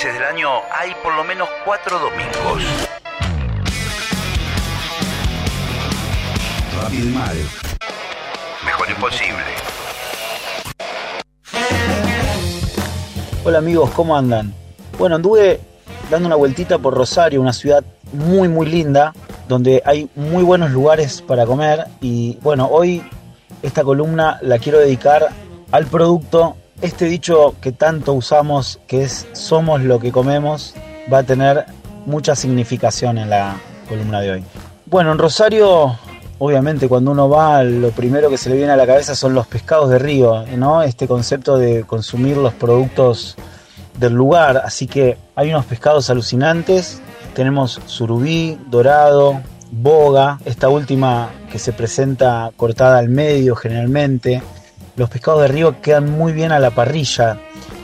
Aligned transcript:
meses 0.00 0.14
del 0.14 0.24
año 0.24 0.48
hay 0.72 0.92
por 1.02 1.14
lo 1.14 1.24
menos 1.24 1.46
cuatro 1.62 1.98
domingos. 1.98 2.62
Rápido 6.80 7.06
y 7.06 7.12
mal. 7.12 7.36
Mejor 8.64 8.88
imposible. 8.88 9.44
Hola 13.44 13.58
amigos, 13.58 13.90
¿cómo 13.90 14.16
andan? 14.16 14.54
Bueno, 14.96 15.16
anduve 15.16 15.60
dando 16.10 16.28
una 16.28 16.36
vueltita 16.36 16.78
por 16.78 16.94
Rosario, 16.94 17.42
una 17.42 17.52
ciudad 17.52 17.84
muy 18.14 18.48
muy 18.48 18.66
linda, 18.66 19.12
donde 19.48 19.82
hay 19.84 20.08
muy 20.14 20.42
buenos 20.42 20.70
lugares 20.70 21.20
para 21.20 21.44
comer 21.44 21.84
y 22.00 22.38
bueno, 22.40 22.68
hoy 22.70 23.02
esta 23.62 23.84
columna 23.84 24.38
la 24.40 24.58
quiero 24.58 24.78
dedicar 24.78 25.28
al 25.70 25.86
producto, 25.86 26.56
este 26.80 27.06
dicho 27.06 27.54
que 27.60 27.72
tanto 27.72 28.12
usamos, 28.12 28.80
que 28.86 29.02
es 29.02 29.26
somos 29.32 29.82
lo 29.82 29.98
que 29.98 30.12
comemos, 30.12 30.74
va 31.12 31.18
a 31.18 31.22
tener 31.22 31.66
mucha 32.06 32.34
significación 32.34 33.18
en 33.18 33.30
la 33.30 33.56
columna 33.88 34.20
de 34.20 34.30
hoy. 34.32 34.44
Bueno, 34.86 35.12
en 35.12 35.18
Rosario, 35.18 35.96
obviamente 36.38 36.88
cuando 36.88 37.10
uno 37.10 37.28
va, 37.28 37.62
lo 37.62 37.90
primero 37.90 38.30
que 38.30 38.38
se 38.38 38.50
le 38.50 38.56
viene 38.56 38.72
a 38.72 38.76
la 38.76 38.86
cabeza 38.86 39.14
son 39.14 39.34
los 39.34 39.46
pescados 39.46 39.90
de 39.90 39.98
río, 39.98 40.44
¿no? 40.56 40.82
Este 40.82 41.06
concepto 41.06 41.58
de 41.58 41.84
consumir 41.84 42.36
los 42.36 42.54
productos 42.54 43.36
del 43.98 44.14
lugar, 44.14 44.62
así 44.64 44.86
que 44.86 45.18
hay 45.36 45.50
unos 45.50 45.66
pescados 45.66 46.08
alucinantes, 46.08 47.02
tenemos 47.34 47.80
surubí, 47.86 48.58
dorado, 48.68 49.40
boga, 49.70 50.38
esta 50.44 50.68
última 50.68 51.30
que 51.52 51.58
se 51.58 51.72
presenta 51.72 52.50
cortada 52.56 52.98
al 52.98 53.08
medio 53.08 53.54
generalmente. 53.54 54.42
Los 55.00 55.08
pescados 55.08 55.40
de 55.40 55.48
río 55.48 55.80
quedan 55.80 56.10
muy 56.10 56.34
bien 56.34 56.52
a 56.52 56.58
la 56.58 56.72
parrilla 56.72 57.38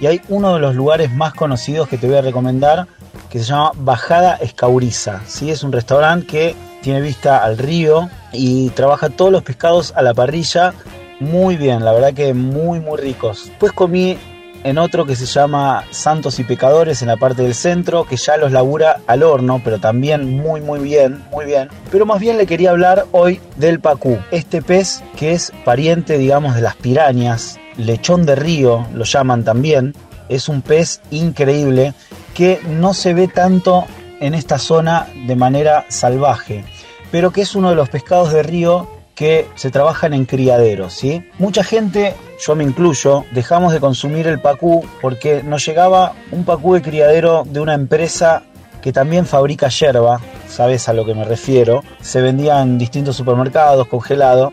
y 0.00 0.06
hay 0.06 0.22
uno 0.30 0.54
de 0.54 0.60
los 0.60 0.74
lugares 0.74 1.12
más 1.12 1.34
conocidos 1.34 1.86
que 1.86 1.98
te 1.98 2.06
voy 2.06 2.16
a 2.16 2.22
recomendar 2.22 2.86
que 3.28 3.38
se 3.38 3.44
llama 3.44 3.72
Bajada 3.74 4.36
Escauriza. 4.36 5.20
¿sí? 5.26 5.50
Es 5.50 5.62
un 5.62 5.72
restaurante 5.72 6.26
que 6.26 6.56
tiene 6.80 7.02
vista 7.02 7.44
al 7.44 7.58
río 7.58 8.08
y 8.32 8.70
trabaja 8.70 9.10
todos 9.10 9.30
los 9.30 9.42
pescados 9.42 9.92
a 9.94 10.00
la 10.00 10.14
parrilla 10.14 10.72
muy 11.20 11.58
bien, 11.58 11.84
la 11.84 11.92
verdad 11.92 12.14
que 12.14 12.32
muy 12.32 12.80
muy 12.80 12.96
ricos. 12.96 13.52
Pues 13.60 13.72
comí 13.72 14.16
en 14.64 14.78
otro 14.78 15.06
que 15.06 15.16
se 15.16 15.26
llama 15.26 15.84
Santos 15.90 16.38
y 16.38 16.44
Pecadores 16.44 17.02
en 17.02 17.08
la 17.08 17.16
parte 17.16 17.42
del 17.42 17.54
centro, 17.54 18.04
que 18.04 18.16
ya 18.16 18.36
los 18.36 18.52
labura 18.52 19.00
al 19.06 19.22
horno, 19.22 19.60
pero 19.64 19.78
también 19.78 20.38
muy 20.38 20.60
muy 20.60 20.80
bien, 20.80 21.24
muy 21.30 21.44
bien. 21.44 21.68
Pero 21.90 22.06
más 22.06 22.20
bien 22.20 22.38
le 22.38 22.46
quería 22.46 22.70
hablar 22.70 23.06
hoy 23.12 23.40
del 23.56 23.80
pacú, 23.80 24.18
este 24.30 24.62
pez 24.62 25.02
que 25.16 25.32
es 25.32 25.52
pariente, 25.64 26.18
digamos, 26.18 26.54
de 26.54 26.62
las 26.62 26.76
pirañas, 26.76 27.58
lechón 27.76 28.26
de 28.26 28.34
río, 28.34 28.86
lo 28.94 29.04
llaman 29.04 29.44
también. 29.44 29.94
Es 30.28 30.48
un 30.48 30.62
pez 30.62 31.00
increíble 31.10 31.94
que 32.34 32.60
no 32.66 32.94
se 32.94 33.12
ve 33.14 33.28
tanto 33.28 33.84
en 34.20 34.34
esta 34.34 34.58
zona 34.58 35.08
de 35.26 35.36
manera 35.36 35.84
salvaje, 35.88 36.64
pero 37.10 37.32
que 37.32 37.42
es 37.42 37.54
uno 37.54 37.70
de 37.70 37.76
los 37.76 37.88
pescados 37.88 38.32
de 38.32 38.42
río 38.42 38.88
que 39.14 39.46
se 39.54 39.70
trabajan 39.70 40.14
en 40.14 40.24
criaderos, 40.24 40.94
¿sí? 40.94 41.24
Mucha 41.38 41.62
gente, 41.64 42.14
yo 42.44 42.54
me 42.56 42.64
incluyo, 42.64 43.24
dejamos 43.32 43.72
de 43.72 43.80
consumir 43.80 44.26
el 44.26 44.40
pacú 44.40 44.86
porque 45.00 45.42
nos 45.42 45.64
llegaba 45.66 46.14
un 46.30 46.44
pacú 46.44 46.74
de 46.74 46.82
criadero 46.82 47.44
de 47.46 47.60
una 47.60 47.74
empresa 47.74 48.42
que 48.80 48.92
también 48.92 49.26
fabrica 49.26 49.68
yerba, 49.68 50.20
sabes 50.48 50.88
a 50.88 50.92
lo 50.92 51.06
que 51.06 51.14
me 51.14 51.24
refiero, 51.24 51.82
se 52.00 52.20
vendía 52.20 52.60
en 52.60 52.78
distintos 52.78 53.16
supermercados, 53.16 53.86
congelado. 53.86 54.52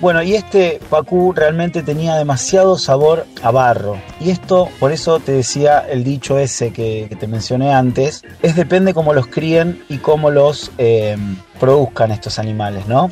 Bueno, 0.00 0.22
y 0.22 0.34
este 0.34 0.80
pacú 0.88 1.32
realmente 1.32 1.82
tenía 1.82 2.16
demasiado 2.16 2.78
sabor 2.78 3.26
a 3.42 3.50
barro. 3.50 3.96
Y 4.18 4.30
esto, 4.30 4.68
por 4.78 4.92
eso 4.92 5.18
te 5.20 5.32
decía 5.32 5.80
el 5.80 6.04
dicho 6.04 6.38
ese 6.38 6.72
que, 6.72 7.14
te 7.18 7.26
mencioné 7.26 7.72
antes, 7.72 8.22
es 8.42 8.56
depende 8.56 8.94
cómo 8.94 9.12
los 9.12 9.26
críen 9.26 9.82
y 9.88 9.98
cómo 9.98 10.30
los 10.30 10.72
eh, 10.78 11.16
produzcan 11.58 12.12
estos 12.12 12.38
animales, 12.38 12.86
¿no? 12.86 13.10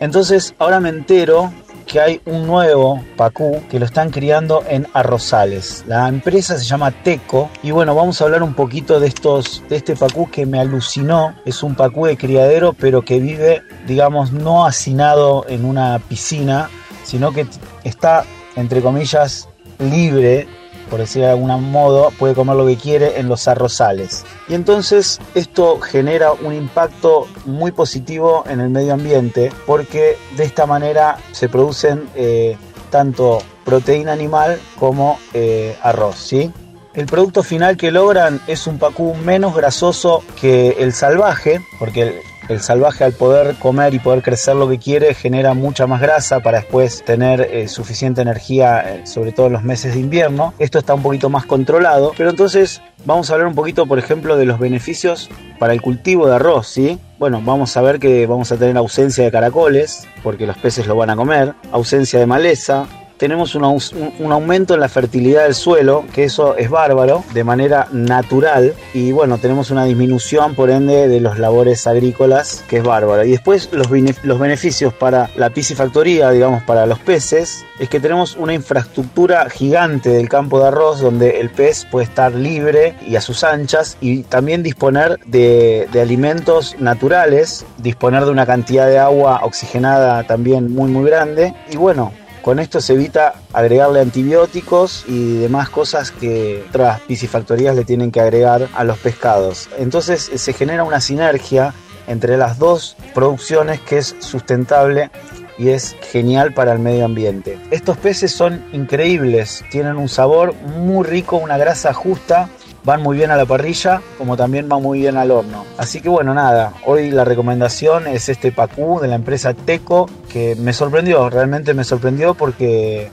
Entonces 0.00 0.54
ahora 0.58 0.80
me 0.80 0.88
entero 0.88 1.52
que 1.86 2.00
hay 2.00 2.20
un 2.26 2.46
nuevo 2.46 3.02
pacú 3.16 3.62
que 3.70 3.78
lo 3.78 3.86
están 3.86 4.10
criando 4.10 4.64
en 4.68 4.86
Arrozales. 4.92 5.84
La 5.86 6.08
empresa 6.08 6.58
se 6.58 6.64
llama 6.64 6.90
Teco 6.90 7.48
y 7.62 7.70
bueno, 7.70 7.94
vamos 7.94 8.20
a 8.20 8.24
hablar 8.24 8.42
un 8.42 8.54
poquito 8.54 8.98
de 8.98 9.06
estos 9.06 9.62
de 9.68 9.76
este 9.76 9.94
pacú 9.94 10.28
que 10.28 10.46
me 10.46 10.58
alucinó. 10.58 11.34
Es 11.44 11.62
un 11.62 11.76
pacú 11.76 12.06
de 12.06 12.16
criadero, 12.16 12.72
pero 12.72 13.02
que 13.02 13.20
vive, 13.20 13.62
digamos, 13.86 14.32
no 14.32 14.66
hacinado 14.66 15.46
en 15.48 15.64
una 15.64 16.00
piscina, 16.00 16.68
sino 17.04 17.32
que 17.32 17.46
está 17.84 18.24
entre 18.56 18.82
comillas 18.82 19.48
libre 19.78 20.48
por 20.90 21.00
decir 21.00 21.22
de 21.22 21.30
algún 21.30 21.70
modo, 21.70 22.10
puede 22.18 22.34
comer 22.34 22.56
lo 22.56 22.66
que 22.66 22.76
quiere 22.76 23.18
en 23.18 23.28
los 23.28 23.48
arrozales. 23.48 24.24
Y 24.48 24.54
entonces 24.54 25.20
esto 25.34 25.80
genera 25.80 26.32
un 26.32 26.54
impacto 26.54 27.26
muy 27.44 27.72
positivo 27.72 28.44
en 28.48 28.60
el 28.60 28.70
medio 28.70 28.94
ambiente 28.94 29.52
porque 29.66 30.16
de 30.36 30.44
esta 30.44 30.66
manera 30.66 31.18
se 31.32 31.48
producen 31.48 32.08
eh, 32.14 32.56
tanto 32.90 33.38
proteína 33.64 34.12
animal 34.12 34.60
como 34.78 35.18
eh, 35.34 35.76
arroz, 35.82 36.16
¿sí? 36.16 36.52
El 36.94 37.04
producto 37.04 37.42
final 37.42 37.76
que 37.76 37.90
logran 37.90 38.40
es 38.46 38.66
un 38.66 38.78
pacú 38.78 39.14
menos 39.14 39.54
grasoso 39.54 40.24
que 40.40 40.76
el 40.78 40.94
salvaje, 40.94 41.60
porque 41.78 42.02
el, 42.02 42.14
el 42.48 42.60
salvaje 42.60 43.04
al 43.04 43.12
poder 43.12 43.56
comer 43.56 43.94
y 43.94 43.98
poder 43.98 44.22
crecer 44.22 44.56
lo 44.56 44.68
que 44.68 44.78
quiere 44.78 45.14
genera 45.14 45.54
mucha 45.54 45.86
más 45.86 46.00
grasa 46.00 46.40
para 46.40 46.58
después 46.58 47.04
tener 47.04 47.40
eh, 47.40 47.68
suficiente 47.68 48.22
energía, 48.22 48.80
eh, 48.80 49.06
sobre 49.06 49.32
todo 49.32 49.46
en 49.46 49.54
los 49.54 49.62
meses 49.62 49.94
de 49.94 50.00
invierno. 50.00 50.54
Esto 50.58 50.78
está 50.78 50.94
un 50.94 51.02
poquito 51.02 51.28
más 51.28 51.46
controlado, 51.46 52.12
pero 52.16 52.30
entonces 52.30 52.82
vamos 53.04 53.30
a 53.30 53.34
hablar 53.34 53.48
un 53.48 53.54
poquito, 53.54 53.86
por 53.86 53.98
ejemplo, 53.98 54.36
de 54.36 54.44
los 54.44 54.58
beneficios 54.58 55.28
para 55.58 55.72
el 55.72 55.82
cultivo 55.82 56.26
de 56.26 56.36
arroz, 56.36 56.68
¿sí? 56.68 56.98
Bueno, 57.18 57.40
vamos 57.44 57.76
a 57.76 57.82
ver 57.82 57.98
que 57.98 58.26
vamos 58.26 58.52
a 58.52 58.56
tener 58.56 58.76
ausencia 58.76 59.24
de 59.24 59.30
caracoles, 59.30 60.06
porque 60.22 60.46
los 60.46 60.56
peces 60.58 60.86
lo 60.86 60.96
van 60.96 61.10
a 61.10 61.16
comer, 61.16 61.54
ausencia 61.72 62.18
de 62.18 62.26
maleza, 62.26 62.86
tenemos 63.16 63.54
un, 63.54 63.64
un, 63.64 64.32
aumento 64.32 64.74
en 64.74 64.80
la 64.80 64.88
fertilidad 64.88 65.44
del 65.44 65.54
suelo, 65.54 66.04
que 66.12 66.24
eso 66.24 66.56
es 66.56 66.70
bárbaro, 66.70 67.24
de 67.32 67.44
manera 67.44 67.88
natural, 67.92 68.74
y 68.94 69.12
bueno, 69.12 69.38
tenemos 69.38 69.70
una 69.70 69.84
disminución 69.84 70.54
por 70.54 70.70
ende 70.70 71.08
de 71.08 71.20
los 71.20 71.38
labores 71.38 71.86
agrícolas, 71.86 72.64
que 72.68 72.78
es 72.78 72.84
bárbaro. 72.84 73.24
Y 73.24 73.30
después 73.30 73.70
los, 73.72 73.88
los 74.22 74.38
beneficios 74.38 74.92
para 74.92 75.30
la 75.36 75.50
piscifactoría, 75.50 76.30
digamos, 76.30 76.62
para 76.62 76.86
los 76.86 76.98
peces, 76.98 77.64
es 77.78 77.88
que 77.88 78.00
tenemos 78.00 78.36
una 78.36 78.54
infraestructura 78.54 79.48
gigante 79.50 80.10
del 80.10 80.28
campo 80.28 80.60
de 80.60 80.68
arroz 80.68 81.00
donde 81.00 81.40
el 81.40 81.50
pez 81.50 81.86
puede 81.90 82.04
estar 82.04 82.32
libre 82.32 82.94
y 83.06 83.16
a 83.16 83.20
sus 83.20 83.44
anchas 83.44 83.96
y 84.00 84.22
también 84.22 84.62
disponer 84.62 85.18
de, 85.26 85.88
de 85.92 86.00
alimentos 86.00 86.76
naturales, 86.78 87.66
disponer 87.78 88.24
de 88.24 88.30
una 88.30 88.46
cantidad 88.46 88.86
de 88.86 88.98
agua 88.98 89.40
oxigenada 89.42 90.24
también 90.24 90.72
muy 90.74 90.90
muy 90.90 91.08
grande 91.08 91.54
y 91.70 91.76
bueno, 91.76 92.12
con 92.46 92.60
esto 92.60 92.80
se 92.80 92.92
evita 92.92 93.34
agregarle 93.52 94.00
antibióticos 94.00 95.04
y 95.08 95.38
demás 95.38 95.68
cosas 95.68 96.12
que 96.12 96.64
otras 96.68 97.00
piscifactorías 97.00 97.74
le 97.74 97.84
tienen 97.84 98.12
que 98.12 98.20
agregar 98.20 98.68
a 98.72 98.84
los 98.84 98.98
pescados. 98.98 99.68
Entonces 99.78 100.30
se 100.32 100.52
genera 100.52 100.84
una 100.84 101.00
sinergia 101.00 101.74
entre 102.06 102.36
las 102.36 102.60
dos 102.60 102.96
producciones 103.14 103.80
que 103.80 103.98
es 103.98 104.14
sustentable 104.20 105.10
y 105.58 105.70
es 105.70 105.96
genial 106.12 106.54
para 106.54 106.72
el 106.72 106.78
medio 106.78 107.04
ambiente. 107.04 107.58
Estos 107.72 107.96
peces 107.96 108.30
son 108.30 108.64
increíbles, 108.72 109.64
tienen 109.72 109.96
un 109.96 110.08
sabor 110.08 110.54
muy 110.54 111.04
rico, 111.04 111.38
una 111.38 111.58
grasa 111.58 111.92
justa 111.94 112.48
van 112.86 113.02
muy 113.02 113.16
bien 113.16 113.32
a 113.32 113.36
la 113.36 113.44
parrilla 113.44 114.00
como 114.16 114.36
también 114.36 114.68
van 114.68 114.80
muy 114.80 115.00
bien 115.00 115.16
al 115.16 115.32
horno. 115.32 115.66
Así 115.76 116.00
que 116.00 116.08
bueno, 116.08 116.32
nada, 116.32 116.72
hoy 116.84 117.10
la 117.10 117.24
recomendación 117.24 118.06
es 118.06 118.28
este 118.28 118.52
pacú 118.52 119.00
de 119.00 119.08
la 119.08 119.16
empresa 119.16 119.54
Teco 119.54 120.08
que 120.32 120.54
me 120.54 120.72
sorprendió, 120.72 121.28
realmente 121.28 121.74
me 121.74 121.82
sorprendió 121.82 122.34
porque 122.34 123.10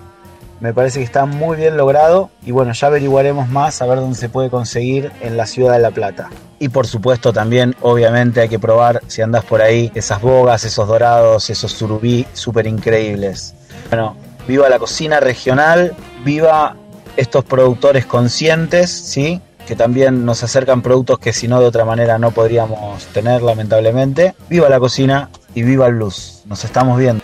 me 0.60 0.76
parece 0.76 1.00
que 1.00 1.06
está 1.06 1.26
muy 1.26 1.58
bien 1.58 1.76
logrado 1.76 2.30
y 2.46 2.52
bueno, 2.52 2.72
ya 2.72 2.86
averiguaremos 2.86 3.50
más 3.50 3.82
a 3.82 3.88
ver 3.88 3.98
dónde 3.98 4.16
se 4.16 4.30
puede 4.30 4.52
conseguir 4.52 5.12
en 5.22 5.38
la 5.38 5.48
ciudad 5.48 5.74
de 5.74 5.80
La 5.80 5.90
Plata. 5.90 6.30
Y 6.60 6.70
por 6.70 6.86
supuesto 6.86 7.34
también, 7.34 7.76
obviamente 7.82 8.42
hay 8.42 8.50
que 8.50 8.60
probar 8.60 9.02
si 9.08 9.24
andas 9.24 9.44
por 9.44 9.64
ahí 9.64 9.92
esas 9.96 10.22
bogas, 10.22 10.66
esos 10.66 10.88
dorados, 10.88 11.50
esos 11.50 11.72
surubí 11.72 12.28
súper 12.34 12.68
increíbles. 12.68 13.56
Bueno, 13.90 14.16
viva 14.48 14.70
la 14.70 14.78
cocina 14.78 15.20
regional, 15.20 15.96
viva 16.24 16.76
estos 17.18 17.44
productores 17.44 18.06
conscientes, 18.06 18.92
¿sí? 18.92 19.42
Que 19.68 19.76
también 19.76 20.26
nos 20.26 20.44
acercan 20.44 20.82
productos 20.82 21.20
que 21.20 21.34
si 21.34 21.48
no 21.48 21.60
de 21.60 21.66
otra 21.66 21.86
manera 21.86 22.18
no 22.18 22.32
podríamos 22.32 23.06
tener 23.08 23.42
lamentablemente. 23.42 24.36
Viva 24.50 24.70
la 24.70 24.80
cocina 24.80 25.30
y 25.56 25.64
viva 25.64 25.88
el 25.88 25.96
blues. 25.96 26.44
Nos 26.46 26.64
estamos 26.64 26.98
viendo. 27.00 27.23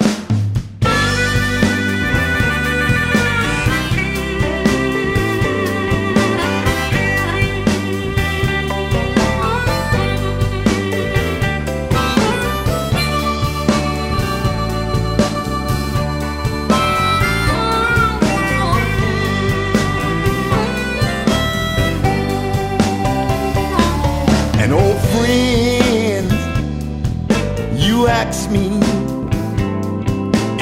Asks 28.08 28.48
me 28.50 28.68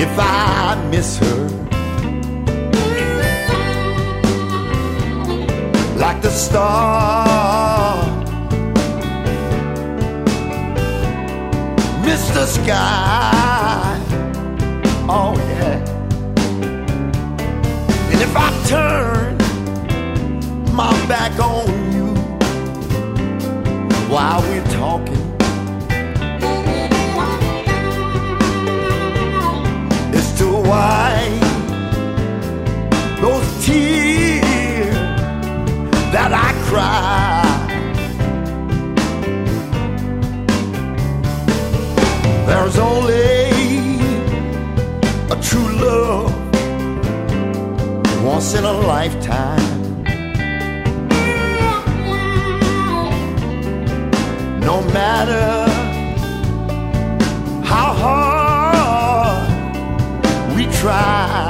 if 0.01 0.09
I 0.19 0.75
miss 0.91 1.17
her. 1.17 1.47
Like 5.97 6.21
the 6.21 6.29
star, 6.29 8.05
miss 12.05 12.29
the 12.29 12.45
Sky. 12.45 13.46
Once 48.37 48.53
in 48.53 48.65
a 48.65 48.71
lifetime. 48.71 50.03
No 54.59 54.83
matter 54.93 55.65
how 57.65 57.93
hard 58.03 59.47
we 60.55 60.65
try. 60.67 61.46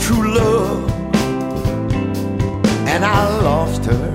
True 0.00 0.34
love 0.34 0.90
and 2.86 3.04
I 3.04 3.28
lost 3.42 3.84
her. 3.86 4.14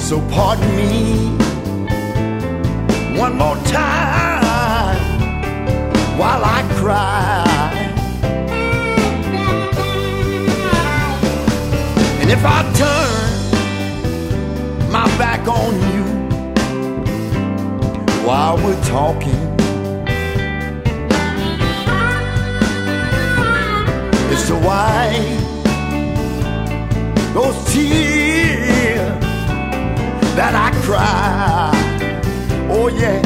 So 0.00 0.20
pardon 0.30 0.76
me 0.76 1.36
one 3.18 3.36
more 3.38 3.56
time 3.64 5.00
while 6.18 6.44
I 6.44 6.62
cry. 6.80 7.44
And 12.20 12.30
if 12.30 12.44
I 12.44 12.62
turn 12.82 13.32
my 14.90 15.06
back 15.16 15.48
on 15.48 15.74
you 15.94 16.04
while 18.26 18.56
we're 18.58 18.84
talking. 18.84 19.41
as 24.32 24.46
to 24.48 24.54
why 24.54 25.12
those 27.34 27.72
tears 27.72 29.20
that 30.36 30.54
I 30.54 30.70
cry. 30.82 31.70
Oh 32.70 32.88
yeah. 32.88 33.21